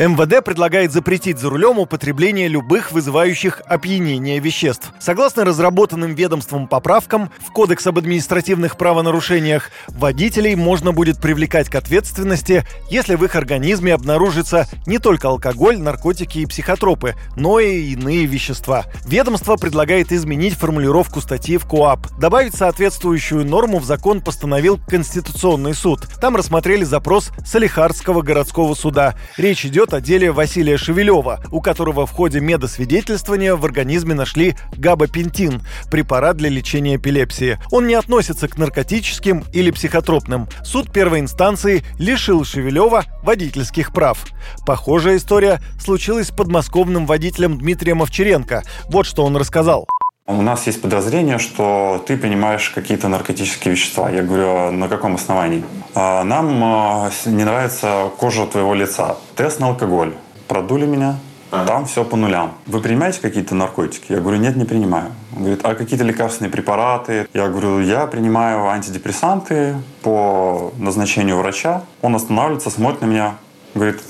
МВД 0.00 0.42
предлагает 0.42 0.92
запретить 0.92 1.38
за 1.38 1.50
рулем 1.50 1.78
употребление 1.78 2.48
любых 2.48 2.90
вызывающих 2.90 3.60
опьянение 3.66 4.38
веществ. 4.38 4.94
Согласно 4.98 5.44
разработанным 5.44 6.14
ведомством 6.14 6.68
поправкам 6.68 7.30
в 7.46 7.52
Кодекс 7.52 7.86
об 7.86 7.98
административных 7.98 8.78
правонарушениях, 8.78 9.70
водителей 9.88 10.54
можно 10.54 10.92
будет 10.92 11.20
привлекать 11.20 11.68
к 11.68 11.74
ответственности, 11.74 12.64
если 12.88 13.14
в 13.14 13.24
их 13.26 13.36
организме 13.36 13.92
обнаружится 13.92 14.66
не 14.86 14.98
только 14.98 15.28
алкоголь, 15.28 15.78
наркотики 15.78 16.38
и 16.38 16.46
психотропы, 16.46 17.14
но 17.36 17.60
и 17.60 17.92
иные 17.92 18.24
вещества. 18.24 18.86
Ведомство 19.04 19.56
предлагает 19.56 20.12
изменить 20.12 20.54
формулировку 20.54 21.20
статьи 21.20 21.58
в 21.58 21.66
КОАП. 21.66 22.06
Добавить 22.18 22.54
соответствующую 22.54 23.44
норму 23.44 23.78
в 23.78 23.84
закон 23.84 24.22
постановил 24.22 24.80
Конституционный 24.88 25.74
суд. 25.74 26.08
Там 26.22 26.36
рассмотрели 26.36 26.84
запрос 26.84 27.32
Салихардского 27.44 28.22
городского 28.22 28.72
суда. 28.72 29.14
Речь 29.36 29.66
идет 29.66 29.89
идет 29.90 30.04
деле 30.04 30.30
Василия 30.30 30.76
Шевелева, 30.76 31.40
у 31.50 31.60
которого 31.60 32.06
в 32.06 32.12
ходе 32.12 32.40
медосвидетельствования 32.40 33.56
в 33.56 33.64
организме 33.64 34.14
нашли 34.14 34.54
габапентин– 34.76 35.62
препарат 35.90 36.36
для 36.36 36.48
лечения 36.48 36.96
эпилепсии. 36.96 37.58
Он 37.72 37.86
не 37.86 37.94
относится 37.94 38.46
к 38.46 38.56
наркотическим 38.56 39.44
или 39.52 39.70
психотропным. 39.70 40.48
Суд 40.62 40.92
первой 40.92 41.20
инстанции 41.20 41.82
лишил 41.98 42.44
Шевелева 42.44 43.04
водительских 43.22 43.92
прав. 43.92 44.26
Похожая 44.64 45.16
история 45.16 45.60
случилась 45.80 46.28
с 46.28 46.30
подмосковным 46.32 47.06
водителем 47.06 47.58
Дмитрием 47.58 48.02
Овчаренко. 48.02 48.62
Вот 48.88 49.06
что 49.06 49.24
он 49.24 49.36
рассказал. 49.36 49.88
У 50.30 50.42
нас 50.42 50.64
есть 50.68 50.80
подозрение, 50.80 51.38
что 51.38 52.02
ты 52.06 52.16
принимаешь 52.16 52.70
какие-то 52.70 53.08
наркотические 53.08 53.74
вещества. 53.74 54.08
Я 54.10 54.22
говорю, 54.22 54.70
на 54.70 54.88
каком 54.88 55.16
основании? 55.16 55.64
А, 55.94 56.22
нам 56.22 56.62
а, 56.62 57.10
не 57.26 57.42
нравится 57.42 58.10
кожа 58.16 58.46
твоего 58.46 58.74
лица. 58.74 59.16
Тест 59.34 59.58
на 59.58 59.66
алкоголь. 59.66 60.14
Продули 60.46 60.86
меня, 60.86 61.16
там 61.50 61.86
все 61.86 62.04
по 62.04 62.16
нулям. 62.16 62.52
Вы 62.66 62.80
принимаете 62.80 63.20
какие-то 63.20 63.56
наркотики? 63.56 64.12
Я 64.12 64.20
говорю, 64.20 64.38
нет, 64.38 64.54
не 64.54 64.64
принимаю. 64.64 65.10
Он 65.34 65.42
говорит, 65.42 65.60
а 65.64 65.74
какие-то 65.74 66.04
лекарственные 66.04 66.52
препараты? 66.52 67.26
Я 67.34 67.48
говорю, 67.48 67.80
я 67.80 68.06
принимаю 68.06 68.68
антидепрессанты 68.68 69.74
по 70.02 70.72
назначению 70.78 71.38
врача. 71.38 71.82
Он 72.02 72.14
останавливается, 72.14 72.70
смотрит 72.70 73.00
на 73.00 73.06
меня, 73.06 73.34
говорит, 73.74 74.00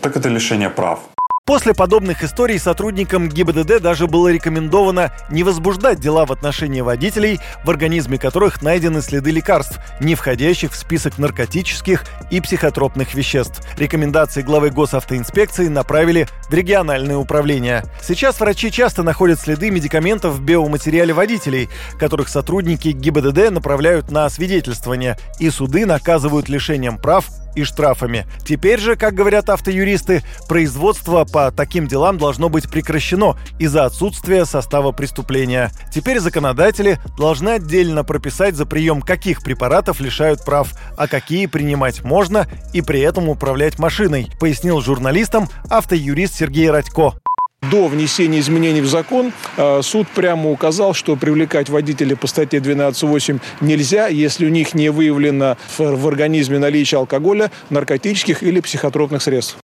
так 0.00 0.16
это 0.16 0.28
лишение 0.28 0.70
прав. 0.70 1.00
После 1.46 1.74
подобных 1.74 2.24
историй 2.24 2.58
сотрудникам 2.58 3.28
ГИБДД 3.28 3.80
даже 3.80 4.08
было 4.08 4.32
рекомендовано 4.32 5.12
не 5.30 5.44
возбуждать 5.44 6.00
дела 6.00 6.26
в 6.26 6.32
отношении 6.32 6.80
водителей, 6.80 7.38
в 7.62 7.70
организме 7.70 8.18
которых 8.18 8.62
найдены 8.62 9.00
следы 9.00 9.30
лекарств, 9.30 9.78
не 10.00 10.16
входящих 10.16 10.72
в 10.72 10.76
список 10.76 11.18
наркотических 11.18 12.04
и 12.32 12.40
психотропных 12.40 13.14
веществ. 13.14 13.62
Рекомендации 13.78 14.42
главы 14.42 14.70
госавтоинспекции 14.70 15.68
направили 15.68 16.26
в 16.50 16.52
региональное 16.52 17.16
управление. 17.16 17.84
Сейчас 18.02 18.40
врачи 18.40 18.72
часто 18.72 19.04
находят 19.04 19.38
следы 19.38 19.70
медикаментов 19.70 20.34
в 20.34 20.42
биоматериале 20.42 21.14
водителей, 21.14 21.68
которых 21.96 22.28
сотрудники 22.28 22.88
ГИБДД 22.88 23.52
направляют 23.52 24.10
на 24.10 24.24
освидетельствование, 24.24 25.16
и 25.38 25.48
суды 25.50 25.86
наказывают 25.86 26.48
лишением 26.48 26.98
прав 26.98 27.26
и 27.56 27.64
штрафами. 27.64 28.26
Теперь 28.44 28.78
же, 28.78 28.94
как 28.94 29.14
говорят 29.14 29.50
автоюристы, 29.50 30.22
производство 30.48 31.24
по 31.24 31.50
таким 31.50 31.88
делам 31.88 32.18
должно 32.18 32.48
быть 32.48 32.70
прекращено 32.70 33.36
из-за 33.58 33.84
отсутствия 33.86 34.44
состава 34.44 34.92
преступления. 34.92 35.72
Теперь 35.92 36.20
законодатели 36.20 37.00
должны 37.18 37.50
отдельно 37.50 38.04
прописать, 38.04 38.54
за 38.54 38.66
прием 38.66 39.02
каких 39.02 39.42
препаратов 39.42 40.00
лишают 40.00 40.44
прав, 40.44 40.72
а 40.96 41.08
какие 41.08 41.46
принимать 41.46 42.04
можно 42.04 42.46
и 42.72 42.82
при 42.82 43.00
этом 43.00 43.28
управлять 43.28 43.78
машиной, 43.78 44.30
пояснил 44.38 44.80
журналистам 44.80 45.48
автоюрист 45.68 46.34
Сергей 46.34 46.70
Радько. 46.70 47.14
До 47.70 47.88
внесения 47.88 48.40
изменений 48.40 48.80
в 48.80 48.86
закон 48.86 49.32
э, 49.56 49.80
суд 49.82 50.06
прямо 50.08 50.50
указал, 50.50 50.94
что 50.94 51.16
привлекать 51.16 51.68
водителей 51.68 52.16
по 52.16 52.26
статье 52.26 52.60
12.8 52.60 53.40
нельзя, 53.60 54.08
если 54.08 54.46
у 54.46 54.50
них 54.50 54.74
не 54.74 54.90
выявлено 54.90 55.56
в 55.78 56.06
организме 56.06 56.58
наличие 56.58 56.98
алкоголя, 56.98 57.50
наркотических 57.70 58.42
или 58.42 58.60
психотропных 58.60 59.22
средств. 59.22 59.56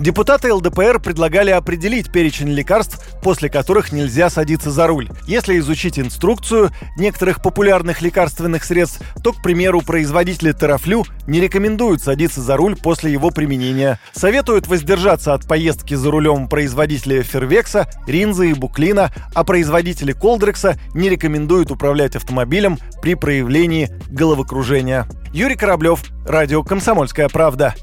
Депутаты 0.00 0.50
ЛДПР 0.50 0.98
предлагали 0.98 1.50
определить 1.50 2.10
перечень 2.10 2.48
лекарств, 2.48 3.06
после 3.20 3.50
которых 3.50 3.92
нельзя 3.92 4.30
садиться 4.30 4.70
за 4.70 4.86
руль. 4.86 5.10
Если 5.26 5.58
изучить 5.58 5.98
инструкцию 5.98 6.70
некоторых 6.96 7.42
популярных 7.42 8.00
лекарственных 8.00 8.64
средств, 8.64 9.02
то, 9.22 9.34
к 9.34 9.42
примеру, 9.42 9.82
производители 9.82 10.52
терафлю 10.52 11.04
не 11.26 11.38
рекомендуют 11.38 12.00
садиться 12.00 12.40
за 12.40 12.56
руль 12.56 12.76
после 12.76 13.12
его 13.12 13.30
применения. 13.30 14.00
Советуют 14.12 14.68
воздержаться 14.68 15.34
от 15.34 15.46
поездки 15.46 15.92
за 15.92 16.10
рулем 16.10 16.48
производителя 16.48 17.22
Фервекса, 17.22 17.86
Ринза 18.06 18.44
и 18.44 18.54
Буклина, 18.54 19.12
а 19.34 19.44
производители 19.44 20.12
Колдрекса 20.12 20.78
не 20.94 21.10
рекомендуют 21.10 21.70
управлять 21.70 22.16
автомобилем 22.16 22.78
при 23.02 23.16
проявлении 23.16 23.90
головокружения. 24.08 25.06
Юрий 25.34 25.56
Кораблев, 25.56 26.04
Радио 26.26 26.62
«Комсомольская 26.62 27.28
правда». 27.28 27.74